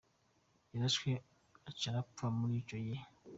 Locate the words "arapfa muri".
1.89-2.53